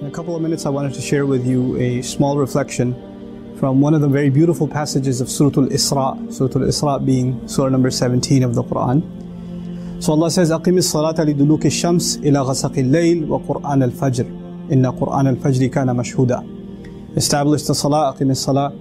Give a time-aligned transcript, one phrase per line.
[0.00, 2.94] In a couple of minutes, I wanted to share with you a small reflection
[3.58, 7.90] from one of the very beautiful passages of Surah Al-Isra, Surah Al-Isra being Surah number
[7.90, 9.02] 17 of the Quran.
[10.02, 14.26] So Allah says, أقم الصلاة لدلوك الشمس إلى غسق الليل وقرآن الفجر
[14.72, 16.42] إن قرآن الفجر كان مشهودا
[17.16, 18.72] Establish the salah, أقم الصلاة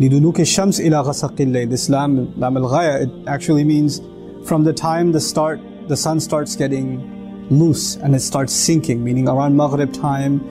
[0.00, 4.00] لدلوك الشمس إلى غسق الليل This lam, lam al it actually means
[4.44, 7.13] from the time the start, the sun starts getting
[7.49, 10.41] loose and it starts sinking, meaning around Maghrib time,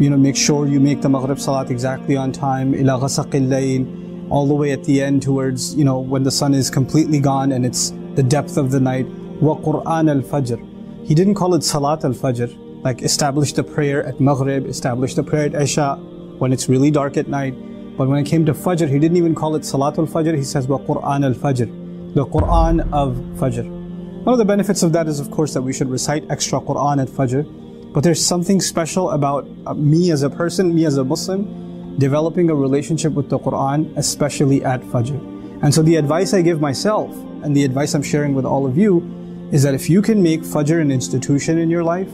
[0.00, 4.30] you know, make sure you make the Maghrib Salat exactly on time, ila ghasaqil layl,
[4.30, 7.52] all the way at the end towards, you know, when the sun is completely gone
[7.52, 9.06] and it's the depth of the night,
[9.40, 11.06] wa Qur'an al-Fajr.
[11.06, 15.46] He didn't call it Salat al-Fajr, like establish the prayer at Maghrib, establish the prayer
[15.46, 15.96] at Isha,
[16.38, 17.54] when it's really dark at night.
[17.96, 20.66] But when it came to Fajr, he didn't even call it Salat al-Fajr, he says
[20.66, 23.81] wa Qur'an al-Fajr, the Qur'an of Fajr.
[24.22, 27.02] One of the benefits of that is, of course, that we should recite extra Quran
[27.02, 27.92] at Fajr.
[27.92, 32.48] But there's something special about uh, me as a person, me as a Muslim, developing
[32.48, 35.18] a relationship with the Quran, especially at Fajr.
[35.64, 37.10] And so the advice I give myself,
[37.42, 39.02] and the advice I'm sharing with all of you,
[39.50, 42.08] is that if you can make Fajr an institution in your life,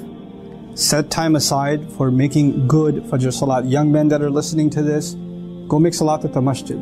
[0.74, 3.66] set time aside for making good Fajr Salat.
[3.66, 5.12] Young men that are listening to this,
[5.68, 6.78] go make Salat at the masjid.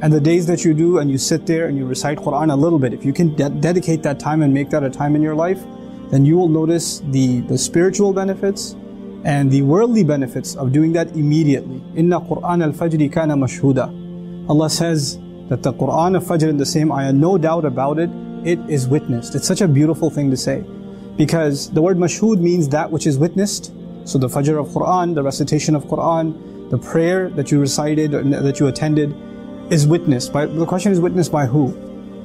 [0.00, 2.56] And the days that you do and you sit there and you recite Quran a
[2.56, 5.22] little bit, if you can de- dedicate that time and make that a time in
[5.22, 5.60] your life,
[6.10, 8.76] then you will notice the, the spiritual benefits
[9.24, 11.82] and the worldly benefits of doing that immediately.
[11.96, 14.48] Inna Quran al-Fajr kana mashhuda.
[14.48, 15.18] Allah says
[15.48, 18.08] that the Quran of Fajr in the same ayah, no doubt about it,
[18.44, 19.34] it is witnessed.
[19.34, 20.64] It's such a beautiful thing to say.
[21.16, 23.72] Because the word mashhud means that which is witnessed.
[24.04, 28.60] So the Fajr of Quran, the recitation of Quran, the prayer that you recited, that
[28.60, 29.12] you attended,
[29.70, 31.68] is witnessed by, the question is witnessed by who?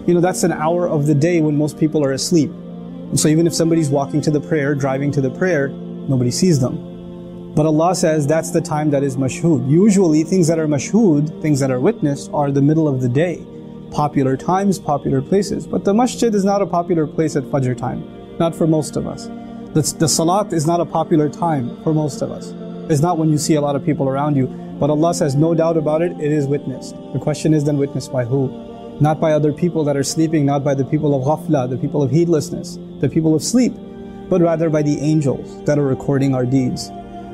[0.07, 2.49] You know, that's an hour of the day when most people are asleep.
[2.49, 6.59] And so even if somebody's walking to the prayer, driving to the prayer, nobody sees
[6.59, 7.53] them.
[7.55, 9.69] But Allah says that's the time that is mashhud.
[9.69, 13.45] Usually things that are mashhud, things that are witnessed, are the middle of the day.
[13.91, 15.67] Popular times, popular places.
[15.67, 18.03] But the masjid is not a popular place at Fajr time.
[18.39, 19.27] Not for most of us.
[19.75, 22.53] The, the salat is not a popular time for most of us.
[22.89, 24.47] It's not when you see a lot of people around you.
[24.83, 26.93] But Allah says, no doubt about it, it is witnessed.
[27.13, 28.49] The question is then witnessed by who?
[28.99, 32.03] Not by other people that are sleeping, not by the people of ghafla, the people
[32.03, 33.71] of heedlessness, the people of sleep,
[34.29, 36.89] but rather by the angels that are recording our deeds.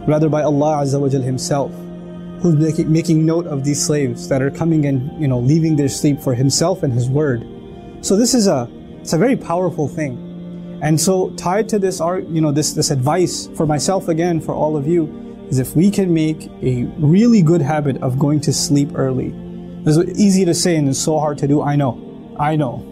[0.07, 1.71] Rather by Allah Azza wa Jal Himself,
[2.43, 2.53] who's
[2.85, 6.35] making, note of these slaves that are coming and, you know, leaving their sleep for
[6.35, 7.43] Himself and His Word.
[8.01, 8.69] So this is a,
[9.01, 10.79] it's a very powerful thing.
[10.83, 14.77] And so tied to this, you know, this, this advice for myself again, for all
[14.77, 18.89] of you, is if we can make a really good habit of going to sleep
[18.95, 19.33] early.
[19.85, 21.61] It's easy to say and it's so hard to do.
[21.61, 22.35] I know.
[22.39, 22.85] I know.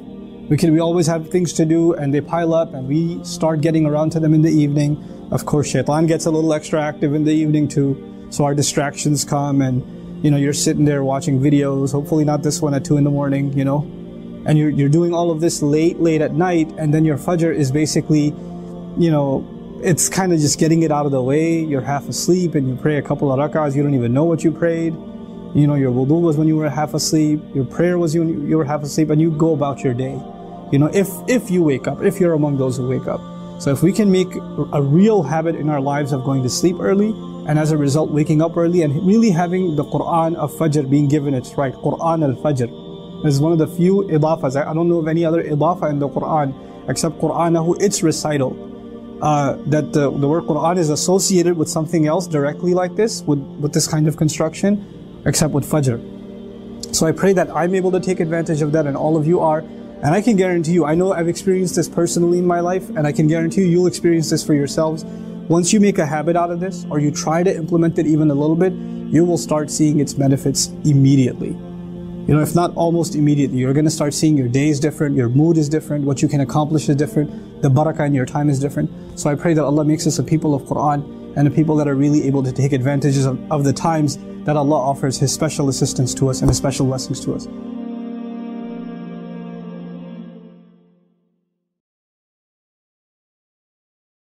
[0.50, 3.62] We can, we always have things to do and they pile up and we start
[3.62, 5.04] getting around to them in the evening.
[5.32, 8.28] Of course, shaitan gets a little extra active in the evening too.
[8.30, 12.62] So our distractions come and, you know, you're sitting there watching videos, hopefully not this
[12.62, 13.80] one at two in the morning, you know,
[14.46, 17.54] and you're, you're doing all of this late, late at night and then your fajr
[17.54, 18.28] is basically,
[18.98, 19.46] you know,
[19.84, 21.64] it's kind of just getting it out of the way.
[21.64, 24.44] You're half asleep and you pray a couple of rak'ahs, you don't even know what
[24.44, 24.94] you prayed.
[25.56, 28.58] You know, your wudu was when you were half asleep, your prayer was when you
[28.58, 30.20] were half asleep, and you go about your day.
[30.72, 33.22] You know, if, if you wake up, if you're among those who wake up.
[33.62, 34.28] So if we can make
[34.74, 37.10] a real habit in our lives of going to sleep early,
[37.48, 41.08] and as a result waking up early and really having the Quran of Fajr being
[41.08, 43.26] given its right, Quran al-Fajr.
[43.26, 44.56] Is one of the few idafas.
[44.56, 46.54] I don't know of any other idafa in the Quran
[46.88, 48.67] except Qur'anahu, its recital
[49.22, 53.40] uh, that the, the word Quran is associated with something else directly like this, with,
[53.60, 56.96] with this kind of construction, except with Fajr.
[56.96, 59.40] So I pray that I'm able to take advantage of that and all of you
[59.40, 59.60] are.
[59.60, 63.08] And I can guarantee you, I know I've experienced this personally in my life, and
[63.08, 65.04] I can guarantee you, you'll experience this for yourselves.
[65.50, 68.30] Once you make a habit out of this, or you try to implement it even
[68.30, 71.58] a little bit, you will start seeing its benefits immediately.
[72.28, 75.16] You know, if not almost immediately, you're going to start seeing your day is different,
[75.16, 78.50] your mood is different, what you can accomplish is different, the barakah in your time
[78.50, 78.90] is different.
[79.18, 81.88] So I pray that Allah makes us a people of Quran and a people that
[81.88, 85.70] are really able to take advantages of, of the times that Allah offers His special
[85.70, 87.48] assistance to us and His special blessings to us.